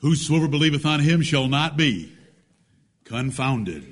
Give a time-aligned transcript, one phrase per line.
[0.00, 2.12] Whosoever believeth on him shall not be
[3.04, 3.84] confounded.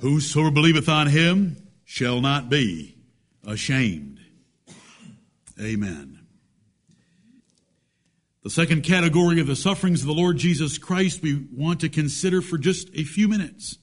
[0.00, 2.96] Whosoever believeth on him shall not be
[3.44, 4.20] ashamed.
[5.60, 6.16] Amen.
[8.42, 12.40] The second category of the sufferings of the Lord Jesus Christ we want to consider
[12.40, 13.78] for just a few minutes,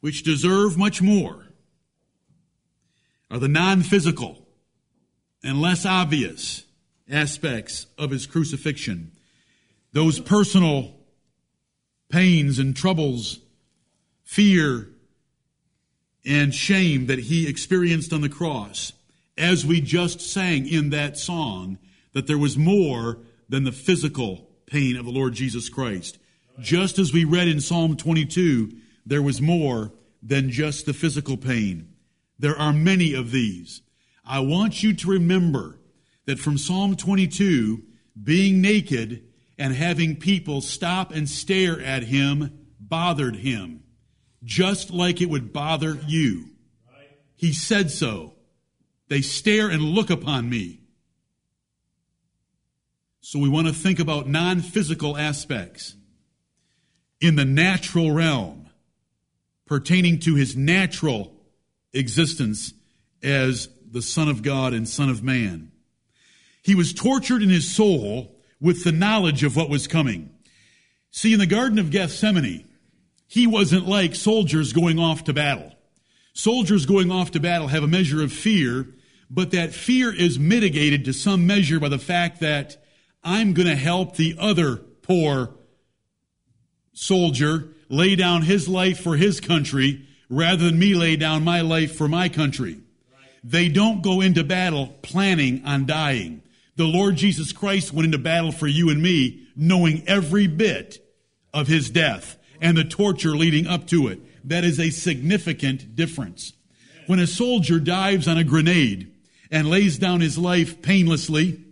[0.00, 1.46] which deserve much more,
[3.30, 4.46] are the non physical
[5.42, 6.64] and less obvious
[7.08, 9.15] aspects of his crucifixion.
[9.96, 10.92] Those personal
[12.10, 13.38] pains and troubles,
[14.24, 14.90] fear
[16.22, 18.92] and shame that he experienced on the cross,
[19.38, 21.78] as we just sang in that song,
[22.12, 26.18] that there was more than the physical pain of the Lord Jesus Christ.
[26.60, 28.72] Just as we read in Psalm 22,
[29.06, 31.88] there was more than just the physical pain.
[32.38, 33.80] There are many of these.
[34.26, 35.78] I want you to remember
[36.26, 37.82] that from Psalm 22,
[38.22, 39.25] being naked
[39.58, 43.82] and having people stop and stare at him bothered him,
[44.44, 46.50] just like it would bother you.
[47.34, 48.34] He said so.
[49.08, 50.80] They stare and look upon me.
[53.20, 55.96] So we want to think about non physical aspects
[57.20, 58.68] in the natural realm
[59.66, 61.32] pertaining to his natural
[61.92, 62.72] existence
[63.22, 65.72] as the Son of God and Son of Man.
[66.62, 70.30] He was tortured in his soul with the knowledge of what was coming.
[71.10, 72.66] See, in the Garden of Gethsemane,
[73.26, 75.72] he wasn't like soldiers going off to battle.
[76.32, 78.86] Soldiers going off to battle have a measure of fear,
[79.30, 82.76] but that fear is mitigated to some measure by the fact that
[83.24, 85.54] I'm going to help the other poor
[86.92, 91.96] soldier lay down his life for his country rather than me lay down my life
[91.96, 92.80] for my country.
[93.42, 96.42] They don't go into battle planning on dying.
[96.76, 100.98] The Lord Jesus Christ went into battle for you and me knowing every bit
[101.52, 104.20] of his death and the torture leading up to it.
[104.48, 106.52] That is a significant difference.
[107.06, 109.12] When a soldier dives on a grenade
[109.50, 111.62] and lays down his life painlessly,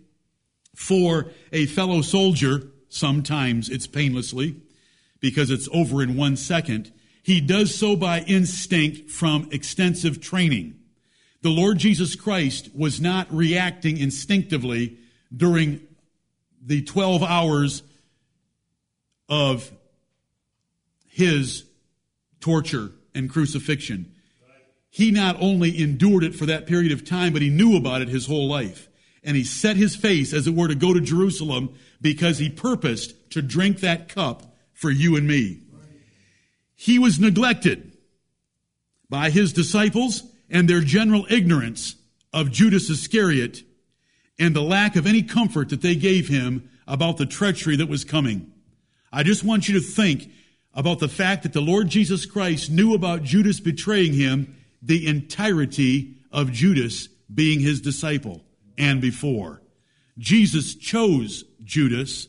[0.75, 4.57] for a fellow soldier, sometimes it's painlessly
[5.19, 6.91] because it's over in one second,
[7.23, 10.75] he does so by instinct from extensive training.
[11.45, 14.97] The Lord Jesus Christ was not reacting instinctively
[15.31, 15.79] during
[16.59, 17.83] the 12 hours
[19.29, 19.71] of
[21.07, 21.63] his
[22.39, 24.11] torture and crucifixion.
[24.89, 28.07] He not only endured it for that period of time, but he knew about it
[28.07, 28.89] his whole life
[29.23, 33.29] and he set his face, as it were, to go to Jerusalem because he purposed
[33.33, 35.59] to drink that cup for you and me.
[36.73, 37.95] He was neglected
[39.11, 41.95] by his disciples and their general ignorance
[42.33, 43.63] of Judas Iscariot
[44.37, 48.03] and the lack of any comfort that they gave him about the treachery that was
[48.03, 48.51] coming.
[49.11, 50.29] I just want you to think
[50.73, 56.17] about the fact that the Lord Jesus Christ knew about Judas betraying him the entirety
[56.31, 58.43] of Judas being his disciple
[58.77, 59.61] and before.
[60.17, 62.27] Jesus chose Judas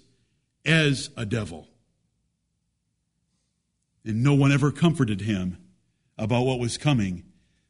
[0.65, 1.69] as a devil.
[4.05, 5.59] And no one ever comforted him
[6.17, 7.25] about what was coming.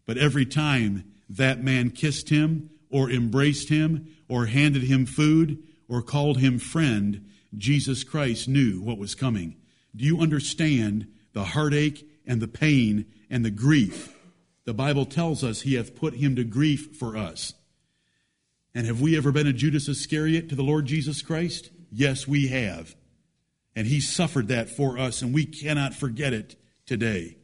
[0.06, 6.02] But every time that man kissed him or embraced him or handed him food or
[6.02, 9.56] called him friend, Jesus Christ knew what was coming.
[9.94, 14.14] Do you understand the heartache and the pain and the grief?
[14.64, 17.54] The Bible tells us he hath put him to grief for us.
[18.74, 21.70] And have we ever been a Judas Iscariot to the Lord Jesus Christ?
[21.90, 22.94] Yes, we have.
[23.74, 27.38] And he suffered that for us, and we cannot forget it today.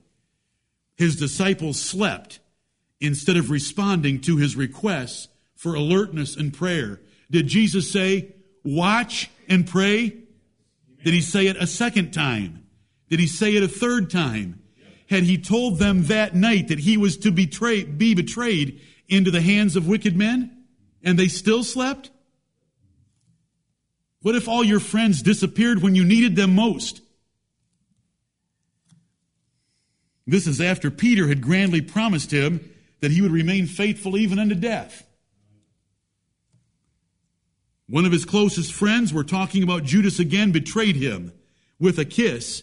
[0.97, 2.41] His disciples slept
[3.03, 7.01] instead of responding to his requests for alertness and prayer.
[7.31, 10.17] Did Jesus say, watch and pray?
[11.05, 12.67] Did he say it a second time?
[13.11, 14.63] Did he say it a third time?
[15.11, 19.43] Had he told them that night that he was to betray, be betrayed into the
[19.43, 20.63] hands of wicked men?
[21.03, 22.11] and they still slept?
[24.21, 27.03] What if all your friends disappeared when you needed them most?
[30.27, 32.72] This is after Peter had grandly promised him
[33.03, 35.04] that he would remain faithful even unto death.
[37.89, 41.33] One of his closest friends, we're talking about Judas again, betrayed him
[41.81, 42.63] with a kiss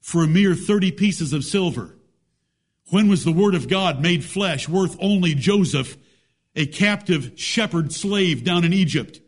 [0.00, 1.98] for a mere 30 pieces of silver.
[2.90, 5.98] When was the word of God made flesh worth only Joseph
[6.54, 9.20] a captive shepherd slave down in Egypt.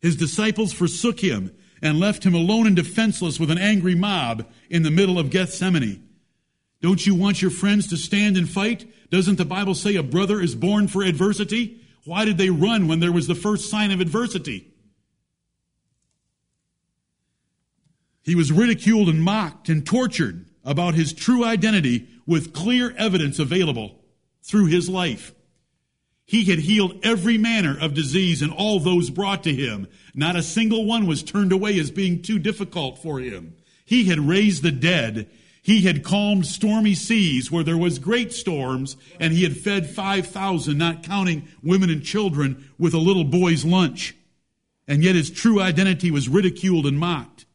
[0.00, 1.52] His disciples forsook him
[1.82, 6.13] and left him alone and defenseless with an angry mob in the middle of Gethsemane.
[6.84, 8.84] Don't you want your friends to stand and fight?
[9.08, 11.80] Doesn't the Bible say a brother is born for adversity?
[12.04, 14.70] Why did they run when there was the first sign of adversity?
[18.22, 24.02] He was ridiculed and mocked and tortured about his true identity with clear evidence available
[24.42, 25.32] through his life.
[26.26, 29.88] He had healed every manner of disease and all those brought to him.
[30.14, 33.56] Not a single one was turned away as being too difficult for him.
[33.86, 35.30] He had raised the dead.
[35.64, 40.76] He had calmed stormy seas where there was great storms, and he had fed 5,000,
[40.76, 44.14] not counting women and children, with a little boy's lunch.
[44.86, 47.46] And yet his true identity was ridiculed and mocked.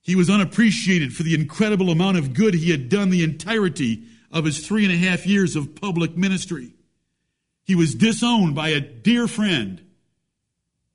[0.00, 4.02] He was unappreciated for the incredible amount of good he had done the entirety
[4.32, 6.74] of his three and a half years of public ministry.
[7.62, 9.84] He was disowned by a dear friend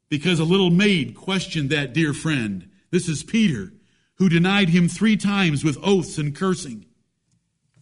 [0.10, 2.70] because a little maid questioned that dear friend.
[2.92, 3.72] This is Peter,
[4.16, 6.86] who denied him three times with oaths and cursing.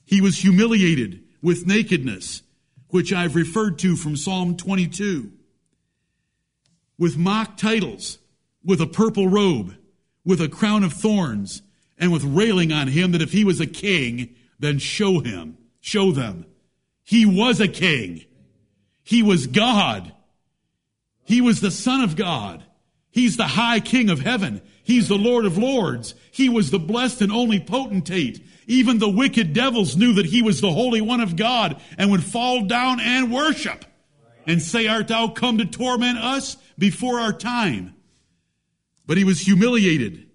[0.06, 2.42] He was humiliated with nakedness,
[2.90, 5.32] which I've referred to from Psalm 22,
[6.98, 8.20] with mock titles,
[8.64, 9.76] with a purple robe,
[10.26, 11.62] with a crown of thorns,
[11.98, 16.12] and with railing on him that if he was a king, then show him, show
[16.12, 16.46] them.
[17.04, 18.26] He was a king.
[19.04, 20.14] He was God.
[21.24, 22.64] He was the Son of God.
[23.12, 24.62] He's the high King of heaven.
[24.84, 26.14] He's the Lord of lords.
[26.32, 28.46] He was the blessed and only potentate.
[28.68, 32.24] Even the wicked devils knew that he was the Holy One of God and would
[32.24, 33.86] fall down and worship
[34.46, 37.96] and say, Art thou come to torment us before our time?
[39.06, 40.30] But he was humiliated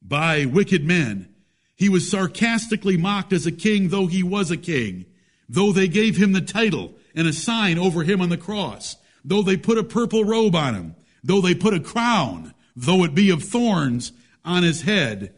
[0.00, 1.28] by wicked men.
[1.76, 5.06] He was sarcastically mocked as a king, though he was a king,
[5.48, 9.42] though they gave him the title and a sign over him on the cross, though
[9.42, 13.30] they put a purple robe on him, though they put a crown, though it be
[13.30, 14.12] of thorns,
[14.44, 15.34] on his head,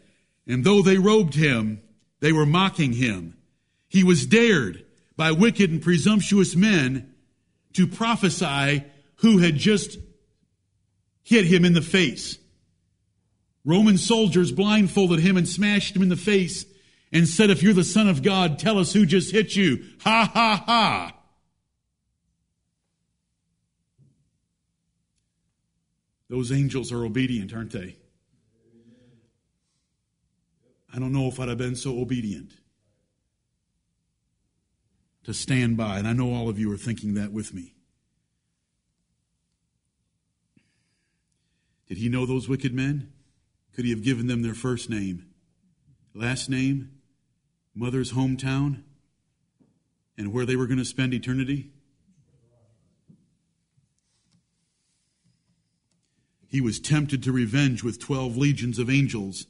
[0.46, 1.82] and though they robed him,
[2.20, 3.36] they were mocking him.
[3.88, 4.84] He was dared
[5.16, 7.14] by wicked and presumptuous men
[7.74, 8.84] to prophesy
[9.16, 9.98] who had just
[11.22, 12.38] hit him in the face.
[13.64, 16.66] Roman soldiers blindfolded him and smashed him in the face
[17.12, 19.84] and said, If you're the Son of God, tell us who just hit you.
[20.00, 21.13] Ha ha ha.
[26.28, 27.96] Those angels are obedient, aren't they?
[30.94, 32.52] I don't know if I'd have been so obedient
[35.24, 37.74] to stand by, and I know all of you are thinking that with me.
[41.88, 43.12] Did he know those wicked men?
[43.74, 45.26] Could he have given them their first name,
[46.14, 46.92] last name,
[47.74, 48.82] mother's hometown,
[50.16, 51.70] and where they were going to spend eternity?
[56.54, 59.48] He was tempted to revenge with 12 legions of angels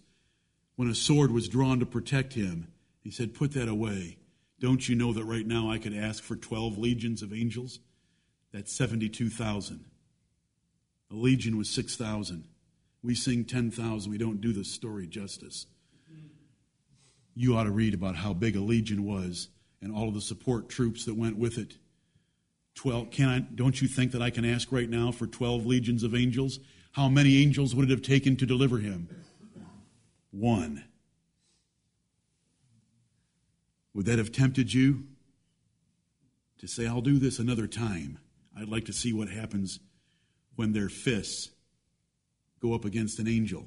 [0.76, 2.68] when a sword was drawn to protect him.
[3.02, 4.16] He said, Put that away.
[4.58, 7.78] Don't you know that right now I could ask for 12 legions of angels?
[8.54, 9.84] That's 72,000.
[11.10, 12.44] A legion was 6,000.
[13.02, 14.10] We sing 10,000.
[14.10, 15.66] We don't do the story justice.
[17.34, 19.48] You ought to read about how big a legion was
[19.82, 21.74] and all of the support troops that went with it.
[22.76, 26.02] 12 can I don't you think that I can ask right now for 12 legions
[26.02, 26.60] of angels
[26.94, 29.08] how many angels would it have taken to deliver him?
[30.30, 30.84] One.
[33.94, 35.02] Would that have tempted you
[36.58, 38.20] to say, I'll do this another time?
[38.56, 39.80] I'd like to see what happens
[40.54, 41.50] when their fists
[42.60, 43.66] go up against an angel.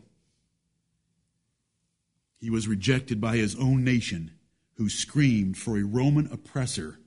[2.40, 4.32] He was rejected by his own nation,
[4.76, 7.00] who screamed for a Roman oppressor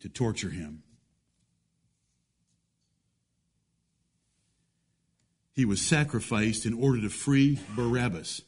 [0.00, 0.82] to torture him.
[5.54, 8.42] He was sacrificed in order to free Barabbas,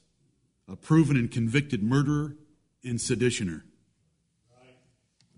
[0.67, 2.37] a proven and convicted murderer
[2.83, 3.63] and seditioner.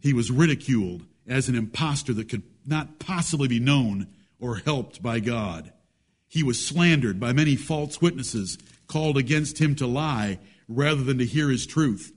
[0.00, 4.06] He was ridiculed as an impostor that could not possibly be known
[4.38, 5.72] or helped by God.
[6.28, 11.26] He was slandered by many false witnesses called against him to lie rather than to
[11.26, 12.12] hear his truth.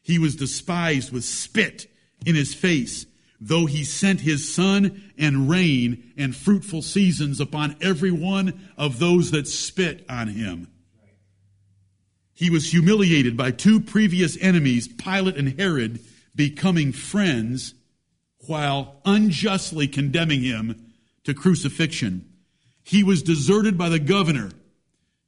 [0.00, 1.90] He was despised with spit
[2.24, 3.06] in his face
[3.46, 9.32] though he sent his sun and rain and fruitful seasons upon every one of those
[9.32, 10.66] that spit on him.
[12.32, 16.00] He was humiliated by two previous enemies, Pilate and Herod,
[16.34, 17.74] becoming friends
[18.46, 20.92] while unjustly condemning him
[21.24, 22.26] to crucifixion.
[22.82, 24.52] He was deserted by the governor.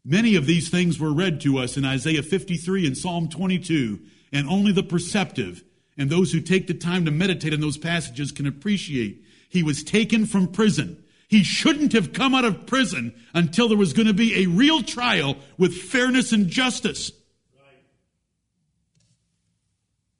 [0.06, 4.00] Many of these things were read to us in Isaiah 53 and Psalm 22,
[4.32, 5.62] and only the perceptive
[5.96, 9.24] and those who take the time to meditate on those passages can appreciate.
[9.48, 11.02] He was taken from prison.
[11.28, 14.82] He shouldn't have come out of prison until there was going to be a real
[14.82, 17.10] trial with fairness and justice.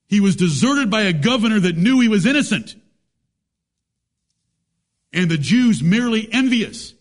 [0.08, 2.76] He was deserted by a governor that knew he was innocent
[5.16, 6.92] and the Jews merely envious.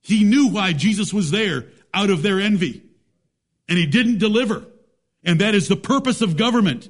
[0.00, 2.82] He knew why Jesus was there out of their envy.
[3.68, 4.64] And he didn't deliver.
[5.22, 6.88] And that is the purpose of government.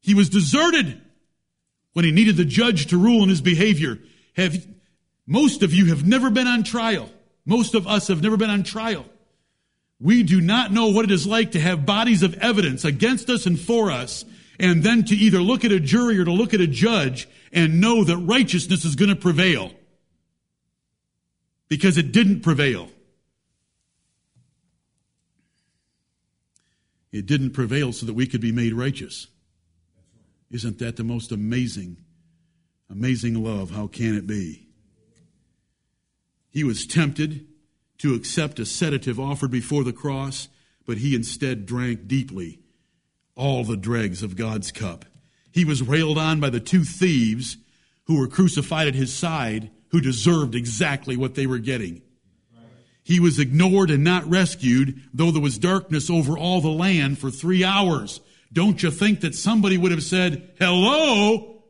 [0.00, 1.00] He was deserted
[1.92, 3.98] when he needed the judge to rule in his behavior.
[4.36, 4.64] Have,
[5.26, 7.10] most of you have never been on trial.
[7.44, 9.04] Most of us have never been on trial.
[10.00, 13.46] We do not know what it is like to have bodies of evidence against us
[13.46, 14.24] and for us,
[14.60, 17.80] and then to either look at a jury or to look at a judge and
[17.80, 19.72] know that righteousness is going to prevail.
[21.68, 22.90] Because it didn't prevail.
[27.10, 29.26] It didn't prevail so that we could be made righteous.
[30.50, 31.98] Isn't that the most amazing,
[32.90, 33.70] amazing love?
[33.70, 34.66] How can it be?
[36.50, 37.46] He was tempted
[37.98, 40.48] to accept a sedative offered before the cross,
[40.86, 42.60] but he instead drank deeply
[43.34, 45.04] all the dregs of God's cup.
[45.52, 47.56] He was railed on by the two thieves
[48.04, 52.02] who were crucified at his side, who deserved exactly what they were getting.
[53.02, 57.30] He was ignored and not rescued, though there was darkness over all the land for
[57.30, 58.20] three hours.
[58.52, 61.62] Don't you think that somebody would have said, hello,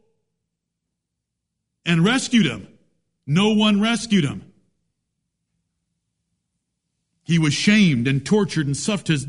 [1.85, 2.69] and rescued him?
[3.27, 4.45] No one rescued him.
[7.25, 9.21] He was shamed and tortured and suffered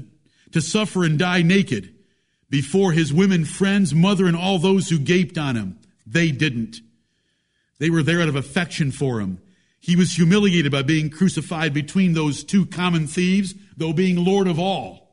[0.52, 1.94] to suffer and die naked
[2.50, 5.78] before his women friends, mother, and all those who gaped on him.
[6.08, 6.78] They didn't.
[7.78, 9.42] They were there out of affection for him.
[9.80, 14.60] He was humiliated by being crucified between those two common thieves, though being Lord of
[14.60, 15.09] all.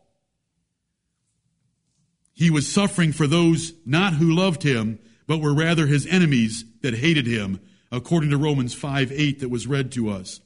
[2.36, 6.92] He was suffering for those not who loved him, but were rather his enemies that
[6.92, 10.40] hated him, according to Romans 5 8 that was read to us.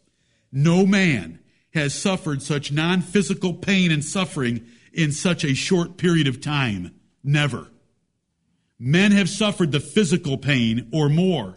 [0.53, 1.41] No man
[1.75, 6.95] has suffered such non physical pain and suffering in such a short period of time.
[7.25, 7.67] Never.
[8.79, 11.57] Men have suffered the physical pain or more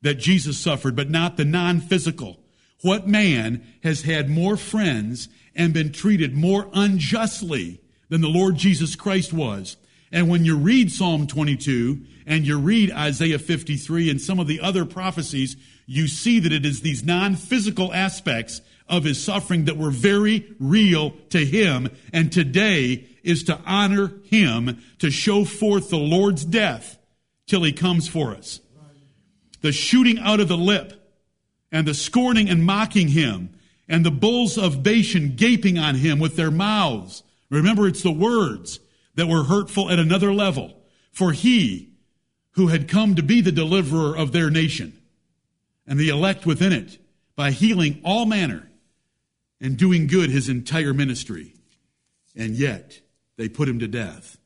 [0.00, 2.40] that Jesus suffered, but not the non physical.
[2.80, 8.96] What man has had more friends and been treated more unjustly than the Lord Jesus
[8.96, 9.76] Christ was?
[10.12, 14.60] And when you read Psalm 22 and you read Isaiah 53 and some of the
[14.60, 19.76] other prophecies, you see that it is these non physical aspects of his suffering that
[19.76, 21.88] were very real to him.
[22.12, 26.98] And today is to honor him, to show forth the Lord's death
[27.46, 28.60] till he comes for us.
[29.60, 30.92] The shooting out of the lip
[31.72, 33.50] and the scorning and mocking him
[33.88, 37.22] and the bulls of Bashan gaping on him with their mouths.
[37.50, 38.80] Remember, it's the words
[39.14, 40.82] that were hurtful at another level.
[41.12, 41.92] For he
[42.52, 45.00] who had come to be the deliverer of their nation
[45.86, 46.98] and the elect within it
[47.34, 48.70] by healing all manner
[49.60, 51.54] and doing good his entire ministry.
[52.34, 53.00] And yet
[53.36, 54.38] they put him to death.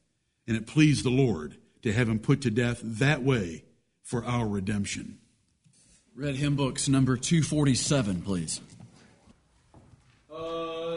[0.47, 3.65] And it pleased the Lord to have him put to death that way
[4.03, 5.19] for our redemption.
[6.15, 8.61] Red Hymn Books number 247, please.
[10.33, 10.97] Uh,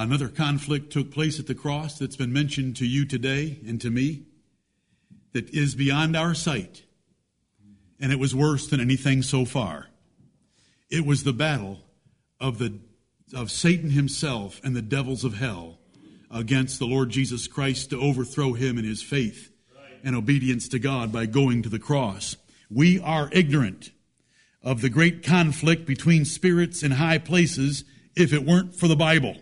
[0.00, 3.90] Another conflict took place at the cross that's been mentioned to you today and to
[3.90, 4.22] me
[5.32, 6.84] that is beyond our sight.
[8.00, 9.88] And it was worse than anything so far.
[10.88, 11.80] It was the battle
[12.40, 12.80] of the
[13.34, 15.78] of Satan himself and the devils of hell
[16.30, 19.52] against the Lord Jesus Christ to overthrow him in his faith
[20.02, 22.38] and obedience to God by going to the cross.
[22.70, 23.90] We are ignorant
[24.62, 27.84] of the great conflict between spirits in high places
[28.16, 29.36] if it weren't for the Bible.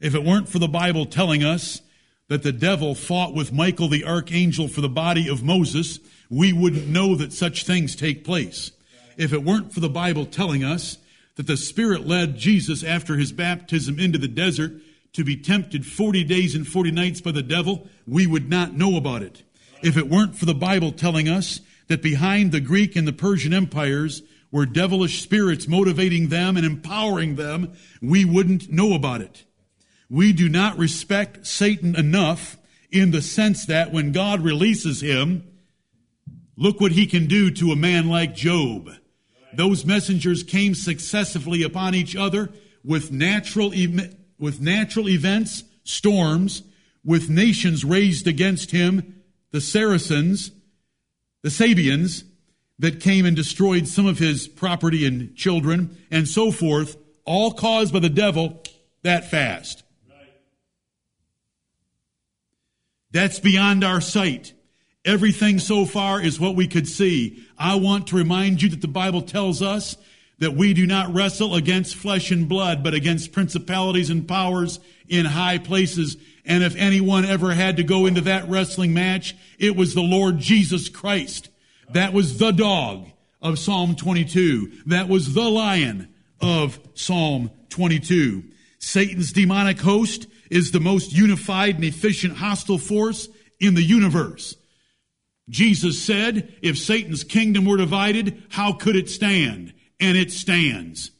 [0.00, 1.82] If it weren't for the Bible telling us
[2.28, 6.88] that the devil fought with Michael the archangel for the body of Moses, we wouldn't
[6.88, 8.72] know that such things take place.
[9.18, 10.96] If it weren't for the Bible telling us
[11.36, 14.72] that the Spirit led Jesus after his baptism into the desert
[15.12, 18.96] to be tempted 40 days and 40 nights by the devil, we would not know
[18.96, 19.42] about it.
[19.82, 23.52] If it weren't for the Bible telling us that behind the Greek and the Persian
[23.52, 29.44] empires were devilish spirits motivating them and empowering them, we wouldn't know about it.
[30.10, 32.58] We do not respect Satan enough
[32.90, 35.44] in the sense that when God releases him,
[36.56, 38.90] look what he can do to a man like Job.
[39.54, 42.50] Those messengers came successively upon each other
[42.84, 43.72] with natural,
[44.38, 46.62] with natural events, storms,
[47.04, 50.50] with nations raised against him, the Saracens,
[51.42, 52.24] the Sabeans,
[52.80, 57.92] that came and destroyed some of his property and children, and so forth, all caused
[57.92, 58.62] by the devil
[59.02, 59.84] that fast.
[63.12, 64.52] That's beyond our sight.
[65.04, 67.44] Everything so far is what we could see.
[67.58, 69.96] I want to remind you that the Bible tells us
[70.38, 75.26] that we do not wrestle against flesh and blood, but against principalities and powers in
[75.26, 76.16] high places.
[76.44, 80.38] And if anyone ever had to go into that wrestling match, it was the Lord
[80.38, 81.50] Jesus Christ.
[81.90, 83.08] That was the dog
[83.42, 84.82] of Psalm 22.
[84.86, 86.08] That was the lion
[86.40, 88.44] of Psalm 22.
[88.78, 94.56] Satan's demonic host is the most unified and efficient hostile force in the universe.
[95.48, 99.72] Jesus said, if Satan's kingdom were divided, how could it stand?
[99.98, 101.12] And it stands.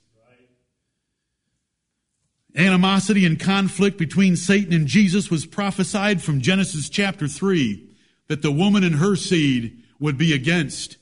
[2.56, 7.88] Animosity and conflict between Satan and Jesus was prophesied from Genesis chapter 3
[8.26, 10.96] that the woman and her seed would be against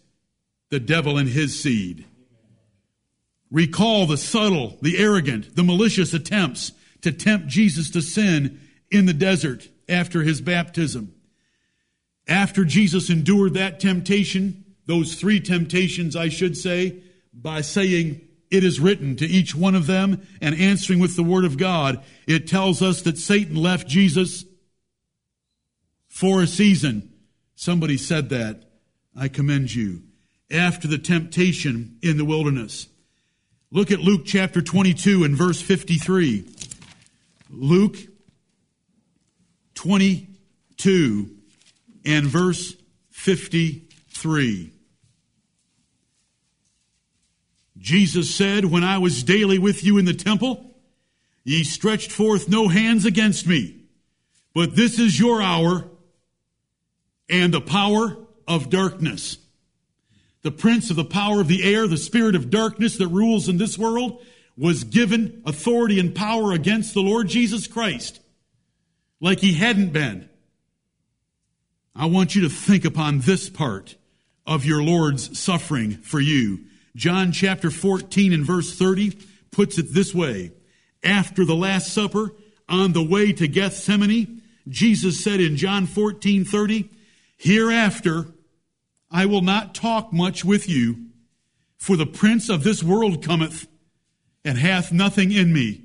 [0.71, 2.05] the devil and his seed.
[3.51, 9.13] Recall the subtle, the arrogant, the malicious attempts to tempt Jesus to sin in the
[9.13, 11.15] desert after his baptism.
[12.27, 18.81] After Jesus endured that temptation, those three temptations, I should say, by saying, it is
[18.81, 22.83] written to each one of them and answering with the word of God, it tells
[22.83, 24.45] us that Satan left Jesus
[26.09, 27.13] for a season.
[27.55, 28.65] Somebody said that.
[29.15, 30.03] I commend you.
[30.51, 32.89] After the temptation in the wilderness.
[33.71, 36.47] Look at Luke chapter 22 and verse 53.
[37.51, 37.97] Luke
[39.75, 41.31] 22
[42.05, 42.75] and verse
[43.11, 44.73] 53.
[47.79, 50.77] Jesus said, When I was daily with you in the temple,
[51.45, 53.83] ye stretched forth no hands against me.
[54.55, 55.85] But this is your hour
[57.29, 59.39] and the power of darkness.
[60.43, 63.59] The prince of the power of the air, the spirit of darkness that rules in
[63.59, 64.23] this world,
[64.59, 68.21] was given authority and power against the Lord Jesus Christ
[69.21, 70.29] like he hadn't been.
[71.95, 73.97] I want you to think upon this part
[74.47, 76.65] of your Lord's suffering for you.
[76.97, 79.17] John chapter 14 and verse 30
[79.51, 80.53] puts it this way.
[81.05, 82.33] After the Last Supper,
[82.69, 86.91] on the way to Gethsemane, Jesus said in John 14, 30,
[87.37, 88.27] Hereafter
[89.11, 91.07] I will not talk much with you,
[91.77, 93.67] for the prince of this world cometh
[94.49, 95.83] and hath nothing in me.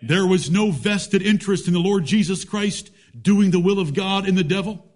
[0.00, 4.26] There was no vested interest in the Lord Jesus Christ doing the will of God
[4.26, 4.86] in the devil.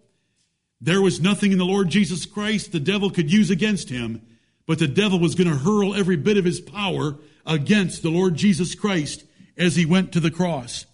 [0.81, 4.23] There was nothing in the Lord Jesus Christ the devil could use against him,
[4.67, 8.37] but the devil was going to hurl every bit of his power against the Lord
[8.37, 9.25] Jesus Christ
[9.59, 10.87] as he went to the cross.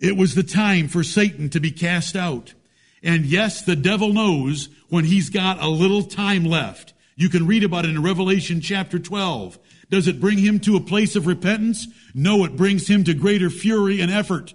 [0.00, 2.54] It was the time for Satan to be cast out.
[3.04, 6.92] And yes, the devil knows when he's got a little time left.
[7.14, 9.60] You can read about it in Revelation chapter 12.
[9.90, 11.86] Does it bring him to a place of repentance?
[12.14, 14.54] No, it brings him to greater fury and effort.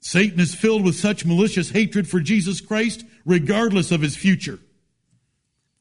[0.00, 4.58] Satan is filled with such malicious hatred for Jesus Christ, regardless of his future.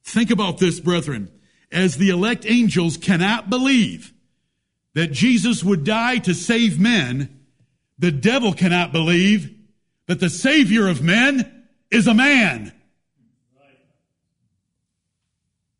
[0.03, 1.31] Think about this, brethren.
[1.71, 4.13] As the elect angels cannot believe
[4.93, 7.39] that Jesus would die to save men,
[7.97, 9.55] the devil cannot believe
[10.07, 12.73] that the Savior of men is a man.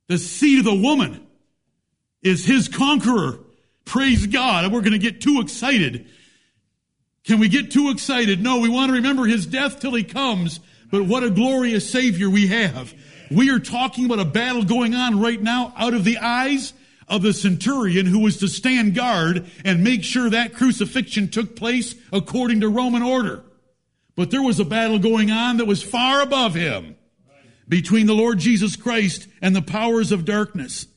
[0.10, 1.26] The seed of the woman
[2.22, 3.40] is his conqueror
[3.86, 6.08] praise God, we're going to get too excited.
[7.24, 8.42] Can we get too excited?
[8.42, 10.60] No, we want to remember his death till he comes,
[10.92, 12.94] but what a glorious Savior we have.
[13.32, 16.74] We are talking about a battle going on right now out of the eyes
[17.08, 21.96] of the centurion who was to stand guard and make sure that crucifixion took place
[22.12, 23.44] according to Roman order.
[24.16, 26.96] But there was a battle going on that was far above him
[27.70, 30.88] between the Lord Jesus Christ and the powers of darkness.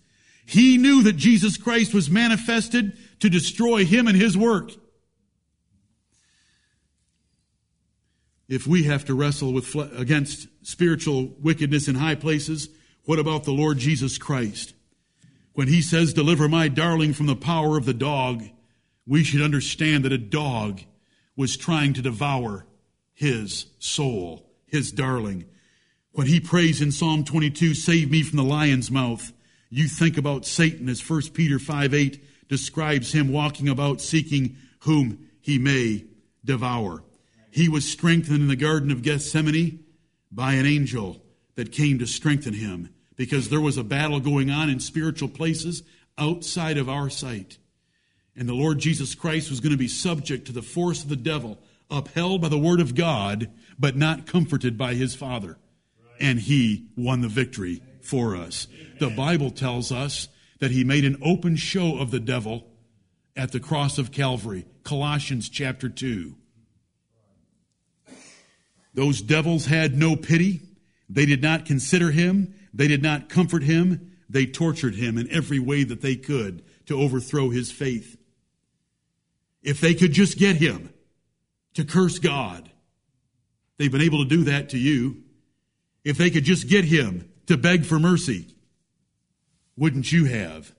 [0.46, 4.72] He knew that Jesus Christ was manifested to destroy him and his work.
[8.48, 12.68] If we have to wrestle with against spiritual wickedness in high places,
[13.04, 14.74] what about the Lord Jesus Christ?
[15.54, 18.44] When he says, deliver my darling from the power of the dog,
[19.06, 20.80] we should understand that a dog
[21.36, 22.66] was trying to devour
[23.14, 25.44] his soul, his darling.
[26.12, 29.32] When he prays in Psalm 22, save me from the lion's mouth,
[29.70, 35.30] you think about Satan as 1 Peter 5 8 describes him walking about seeking whom
[35.40, 36.04] he may
[36.44, 37.02] devour.
[37.50, 39.82] He was strengthened in the Garden of Gethsemane
[40.30, 41.22] by an angel
[41.54, 45.82] that came to strengthen him because there was a battle going on in spiritual places
[46.18, 47.56] outside of our sight.
[48.36, 51.16] And the Lord Jesus Christ was going to be subject to the force of the
[51.16, 51.58] devil,
[51.90, 55.56] upheld by the word of God, but not comforted by his Father.
[56.22, 58.68] And he won the victory for us.
[59.00, 60.28] The Bible tells us
[60.60, 62.68] that he made an open show of the devil
[63.34, 64.64] at the cross of Calvary.
[64.84, 66.36] Colossians chapter 2.
[68.94, 70.60] Those devils had no pity.
[71.08, 72.54] They did not consider him.
[72.72, 74.12] They did not comfort him.
[74.28, 78.16] They tortured him in every way that they could to overthrow his faith.
[79.62, 80.92] If they could just get him
[81.74, 82.70] to curse God,
[83.78, 85.24] they've been able to do that to you.
[86.04, 88.54] If they could just get him to beg for mercy,
[89.76, 90.74] wouldn't you have?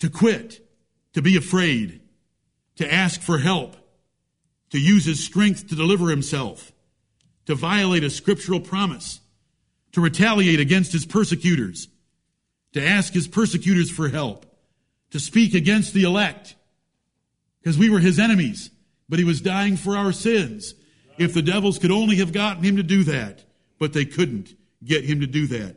[0.00, 0.60] To quit,
[1.14, 2.00] to be afraid,
[2.76, 3.76] to ask for help,
[4.70, 6.72] to use his strength to deliver himself,
[7.46, 9.20] to violate a scriptural promise,
[9.92, 11.88] to retaliate against his persecutors,
[12.72, 14.46] to ask his persecutors for help,
[15.10, 16.56] to speak against the elect,
[17.62, 18.70] because we were his enemies,
[19.08, 20.74] but he was dying for our sins.
[21.16, 23.44] If the devils could only have gotten him to do that,
[23.84, 25.76] but they couldn't get him to do that.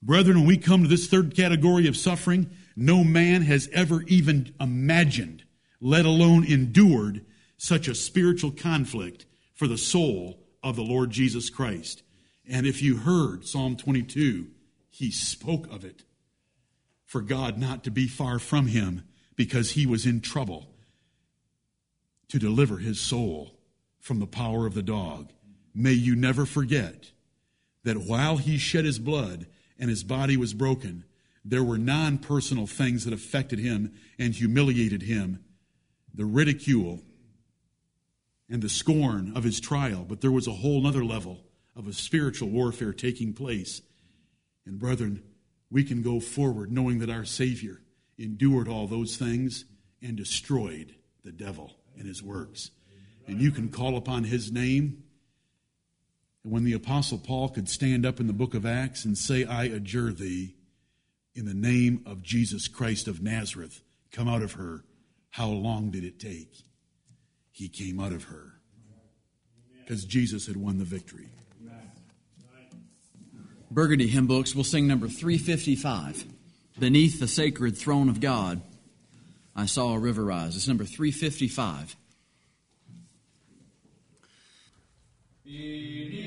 [0.00, 4.54] Brethren, when we come to this third category of suffering, no man has ever even
[4.60, 5.42] imagined,
[5.80, 7.26] let alone endured,
[7.56, 12.04] such a spiritual conflict for the soul of the Lord Jesus Christ.
[12.48, 14.46] And if you heard Psalm 22,
[14.88, 16.04] he spoke of it
[17.04, 19.02] for God not to be far from him
[19.34, 20.68] because he was in trouble
[22.28, 23.58] to deliver his soul
[23.98, 25.32] from the power of the dog.
[25.78, 27.12] May you never forget
[27.84, 29.46] that while he shed his blood
[29.78, 31.04] and his body was broken,
[31.44, 35.38] there were non personal things that affected him and humiliated him
[36.12, 37.04] the ridicule
[38.50, 40.04] and the scorn of his trial.
[40.06, 41.44] But there was a whole other level
[41.76, 43.80] of a spiritual warfare taking place.
[44.66, 45.22] And brethren,
[45.70, 47.80] we can go forward knowing that our Savior
[48.18, 49.64] endured all those things
[50.02, 52.72] and destroyed the devil and his works.
[53.28, 55.04] And you can call upon his name.
[56.48, 59.44] And when the Apostle Paul could stand up in the book of Acts and say,
[59.44, 60.54] I adjure thee
[61.34, 63.82] in the name of Jesus Christ of Nazareth,
[64.12, 64.82] come out of her,
[65.28, 66.64] how long did it take?
[67.50, 68.54] He came out of her
[69.80, 71.28] because Jesus had won the victory.
[73.70, 76.24] Burgundy hymn books, we'll sing number 355,
[76.78, 78.62] Beneath the Sacred Throne of God.
[79.54, 80.56] I saw a river rise.
[80.56, 81.94] It's number 355.
[85.50, 86.17] Amen.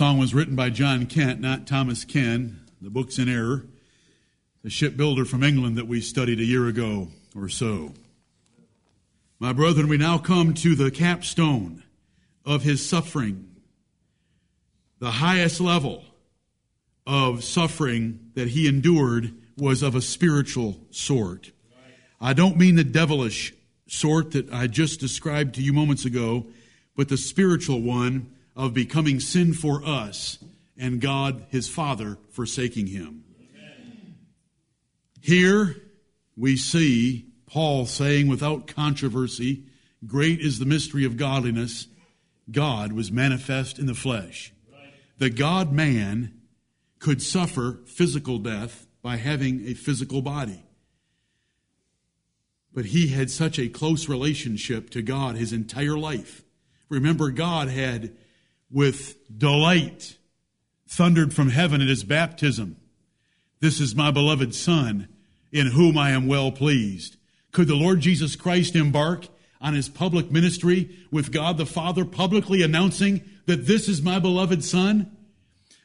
[0.00, 2.58] Song was written by John Kent, not Thomas Ken.
[2.80, 3.66] The book's in error.
[4.62, 7.92] The shipbuilder from England that we studied a year ago or so.
[9.38, 11.82] My brethren, we now come to the capstone
[12.46, 13.56] of his suffering.
[15.00, 16.02] The highest level
[17.06, 21.50] of suffering that he endured was of a spiritual sort.
[22.18, 23.52] I don't mean the devilish
[23.86, 26.46] sort that I just described to you moments ago,
[26.96, 30.38] but the spiritual one of becoming sin for us
[30.76, 33.24] and God, his Father, forsaking him.
[35.20, 35.76] Here
[36.36, 39.64] we see Paul saying without controversy,
[40.06, 41.86] Great is the mystery of godliness.
[42.50, 44.52] God was manifest in the flesh.
[45.18, 46.40] The God man
[46.98, 50.64] could suffer physical death by having a physical body.
[52.72, 56.42] But he had such a close relationship to God his entire life.
[56.88, 58.16] Remember, God had,
[58.70, 60.16] with delight,
[60.86, 62.76] thundered from heaven at his baptism
[63.60, 65.08] This is my beloved Son,
[65.52, 67.16] in whom I am well pleased.
[67.52, 69.26] Could the Lord Jesus Christ embark
[69.60, 74.64] on his public ministry with God the Father publicly announcing that this is my beloved
[74.64, 75.14] Son?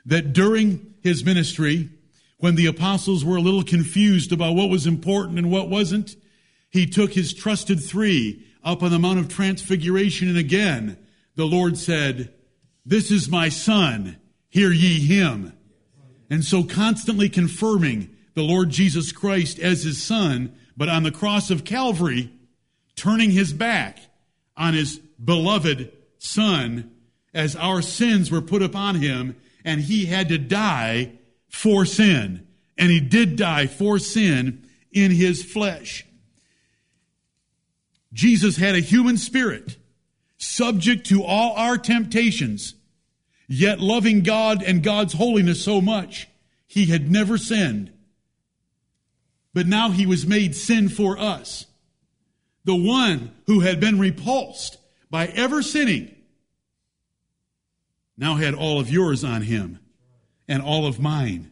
[0.05, 1.89] That during his ministry,
[2.37, 6.15] when the apostles were a little confused about what was important and what wasn't,
[6.69, 10.97] he took his trusted three up on the Mount of Transfiguration, and again
[11.35, 12.34] the Lord said,
[12.85, 14.17] This is my Son,
[14.49, 15.53] hear ye him.
[16.29, 21.49] And so constantly confirming the Lord Jesus Christ as his Son, but on the cross
[21.49, 22.31] of Calvary,
[22.95, 23.99] turning his back
[24.57, 26.91] on his beloved Son
[27.33, 31.11] as our sins were put upon him, and he had to die
[31.49, 32.47] for sin.
[32.77, 36.05] And he did die for sin in his flesh.
[38.13, 39.77] Jesus had a human spirit,
[40.37, 42.74] subject to all our temptations,
[43.47, 46.27] yet loving God and God's holiness so much,
[46.67, 47.91] he had never sinned.
[49.53, 51.65] But now he was made sin for us.
[52.65, 54.77] The one who had been repulsed
[55.09, 56.13] by ever sinning
[58.17, 59.79] now had all of yours on him
[60.47, 61.51] and all of mine.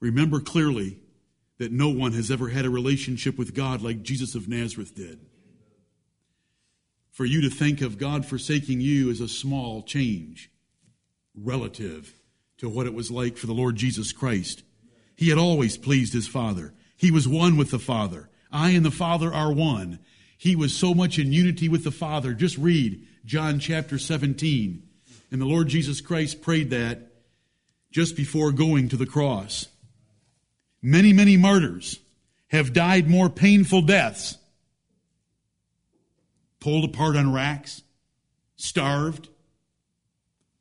[0.00, 0.98] Remember clearly
[1.58, 5.18] that no one has ever had a relationship with God like Jesus of Nazareth did.
[7.14, 10.50] For you to think of God forsaking you as a small change
[11.32, 12.12] relative
[12.58, 14.64] to what it was like for the Lord Jesus Christ.
[15.14, 16.74] He had always pleased his Father.
[16.96, 18.28] He was one with the Father.
[18.50, 20.00] I and the Father are one.
[20.36, 22.34] He was so much in unity with the Father.
[22.34, 24.82] Just read John chapter 17.
[25.30, 27.12] And the Lord Jesus Christ prayed that
[27.92, 29.68] just before going to the cross.
[30.82, 32.00] Many, many martyrs
[32.48, 34.36] have died more painful deaths.
[36.64, 37.82] Pulled apart on racks,
[38.56, 39.28] starved,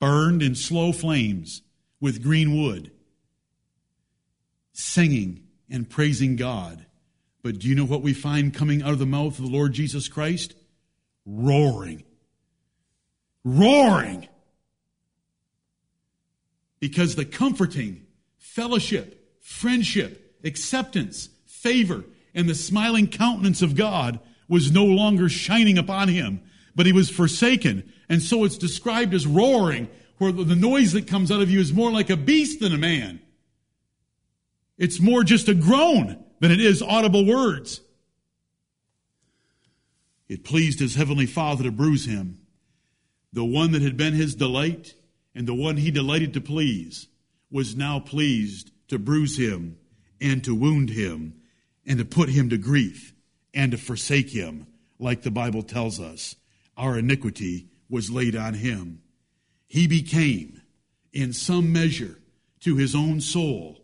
[0.01, 1.61] burned in slow flames
[2.01, 2.91] with green wood,
[4.73, 6.85] singing and praising God.
[7.41, 9.71] But do you know what we find coming out of the mouth of the Lord
[9.71, 10.55] Jesus Christ?
[11.25, 12.03] Roaring.
[13.45, 14.27] Roaring.
[16.81, 22.03] Because the comforting fellowship, friendship, acceptance, favor,
[22.35, 24.19] and the smiling countenance of God
[24.53, 26.39] was no longer shining upon him,
[26.75, 27.91] but he was forsaken.
[28.07, 29.89] And so it's described as roaring,
[30.19, 32.77] where the noise that comes out of you is more like a beast than a
[32.77, 33.19] man.
[34.77, 37.81] It's more just a groan than it is audible words.
[40.29, 42.37] It pleased his heavenly Father to bruise him.
[43.33, 44.93] The one that had been his delight
[45.33, 47.07] and the one he delighted to please
[47.49, 49.79] was now pleased to bruise him
[50.21, 51.41] and to wound him
[51.87, 53.12] and to put him to grief
[53.53, 54.67] and to forsake him,
[54.99, 56.35] like the Bible tells us.
[56.75, 59.01] Our iniquity was laid on him.
[59.67, 60.61] He became,
[61.11, 62.19] in some measure,
[62.61, 63.83] to his own soul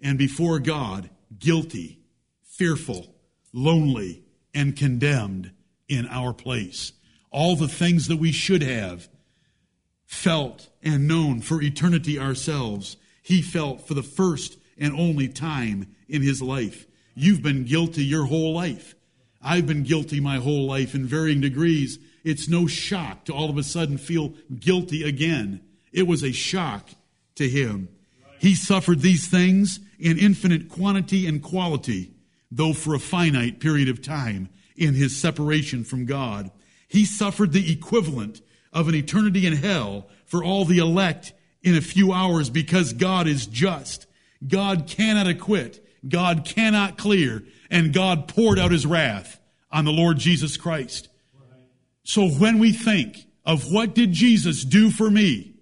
[0.00, 2.00] and before God, guilty,
[2.42, 3.14] fearful,
[3.52, 4.24] lonely,
[4.54, 5.52] and condemned
[5.88, 6.92] in our place.
[7.30, 9.08] All the things that we should have
[10.04, 16.22] felt and known for eternity ourselves, he felt for the first and only time in
[16.22, 16.86] his life.
[17.14, 18.94] You've been guilty your whole life.
[19.46, 22.00] I've been guilty my whole life in varying degrees.
[22.24, 25.60] It's no shock to all of a sudden feel guilty again.
[25.92, 26.90] It was a shock
[27.36, 27.88] to him.
[28.40, 32.10] He suffered these things in infinite quantity and quality,
[32.50, 36.50] though for a finite period of time in his separation from God.
[36.88, 38.40] He suffered the equivalent
[38.72, 41.32] of an eternity in hell for all the elect
[41.62, 44.06] in a few hours because God is just.
[44.46, 45.86] God cannot acquit.
[46.06, 47.44] God cannot clear.
[47.70, 51.08] And God poured out his wrath on the Lord Jesus Christ.
[52.04, 55.54] So when we think of what did Jesus do for me,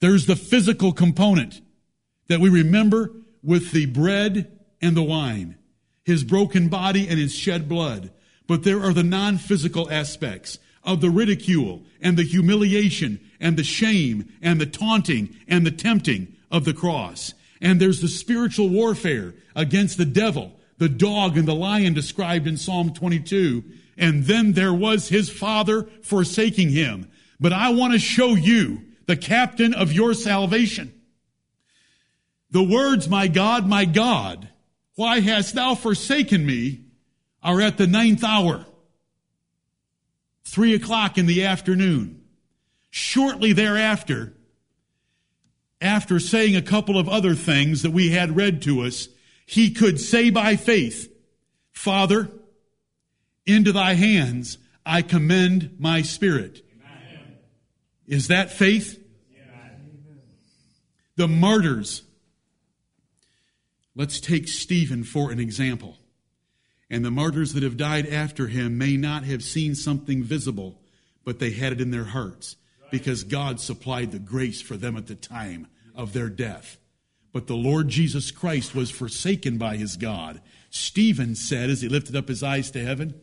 [0.00, 1.60] there's the physical component
[2.28, 5.56] that we remember with the bread and the wine,
[6.04, 8.10] his broken body and his shed blood.
[8.46, 13.64] But there are the non physical aspects of the ridicule and the humiliation and the
[13.64, 17.34] shame and the taunting and the tempting of the cross.
[17.60, 22.56] And there's the spiritual warfare against the devil, the dog and the lion described in
[22.56, 23.62] Psalm 22.
[23.98, 27.10] And then there was his father forsaking him.
[27.38, 30.94] But I want to show you the captain of your salvation.
[32.50, 34.48] The words, my God, my God,
[34.94, 36.80] why hast thou forsaken me,
[37.42, 38.64] are at the ninth hour.
[40.44, 42.24] Three o'clock in the afternoon.
[42.88, 44.34] Shortly thereafter,
[45.82, 49.08] after saying a couple of other things that we had read to us,
[49.50, 51.12] he could say by faith,
[51.72, 52.30] Father,
[53.46, 56.64] into thy hands I commend my spirit.
[56.80, 57.36] Amen.
[58.06, 58.96] Is that faith?
[61.16, 62.02] The martyrs
[63.96, 65.98] Let's take Stephen for an example.
[66.88, 70.80] And the martyrs that have died after him may not have seen something visible,
[71.24, 72.56] but they had it in their hearts
[72.90, 76.78] because God supplied the grace for them at the time of their death.
[77.32, 80.40] But the Lord Jesus Christ was forsaken by his God.
[80.70, 83.20] Stephen said as he lifted up his eyes to heaven,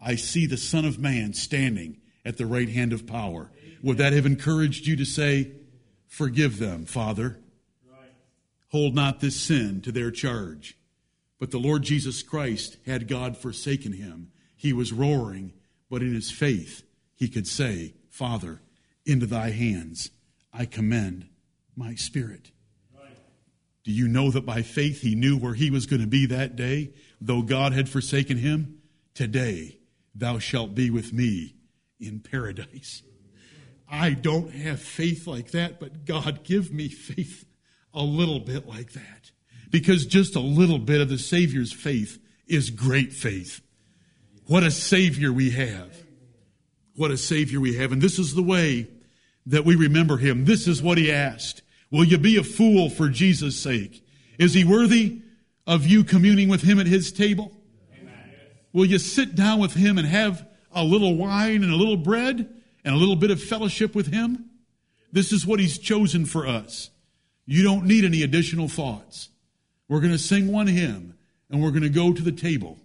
[0.00, 3.50] I see the Son of Man standing at the right hand of power.
[3.82, 5.52] Would that have encouraged you to say,
[6.06, 7.38] Forgive them, Father?
[8.70, 10.76] hold not this sin to their charge.
[11.38, 15.52] But the Lord Jesus Christ, had God forsaken him, he was roaring,
[15.88, 16.82] but in his faith
[17.14, 18.60] he could say, Father,
[19.04, 20.10] into thy hands
[20.52, 21.28] I commend
[21.76, 22.50] my spirit.
[23.84, 26.56] Do you know that by faith he knew where he was going to be that
[26.56, 26.92] day?
[27.20, 28.80] Though God had forsaken him,
[29.14, 29.78] today
[30.14, 31.54] thou shalt be with me
[31.98, 33.02] in paradise.
[33.90, 37.44] I don't have faith like that, but God, give me faith
[37.92, 39.32] a little bit like that.
[39.70, 43.60] Because just a little bit of the Savior's faith is great faith.
[44.46, 46.04] What a Savior we have.
[46.96, 47.92] What a Savior we have.
[47.92, 48.88] And this is the way
[49.46, 50.44] that we remember Him.
[50.44, 51.62] This is what He asked.
[51.90, 54.04] Will you be a fool for Jesus' sake?
[54.38, 55.22] Is He worthy
[55.66, 57.52] of you communing with Him at His table?
[58.00, 58.14] Amen.
[58.72, 62.48] Will you sit down with Him and have a little wine and a little bread
[62.84, 64.50] and a little bit of fellowship with Him?
[65.12, 66.90] This is what He's chosen for us.
[67.44, 69.28] You don't need any additional thoughts.
[69.88, 71.14] We're going to sing one hymn
[71.50, 72.78] and we're going to go to the table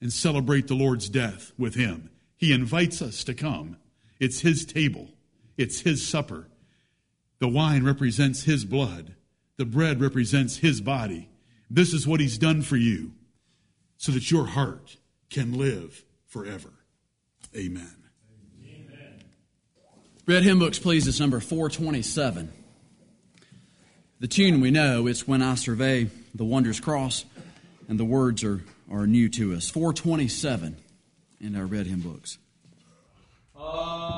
[0.00, 2.10] and celebrate the Lord's death with Him.
[2.36, 3.76] He invites us to come.
[4.20, 5.08] It's His table,
[5.56, 6.46] it's His supper.
[7.38, 9.14] The wine represents His blood,
[9.56, 11.28] the bread represents His body.
[11.70, 13.12] This is what He's done for you
[13.96, 14.96] so that your heart
[15.30, 16.70] can live forever.
[17.54, 17.96] Amen.
[18.64, 19.24] Amen.
[20.26, 21.06] Red Hymn Books, please.
[21.06, 22.52] It's number 427.
[24.20, 27.24] The tune we know, it's When I Survey the Wondrous Cross,
[27.88, 29.70] and the words are, are new to us.
[29.70, 30.76] 427
[31.40, 32.38] in our red hymn books.
[33.56, 34.17] Uh...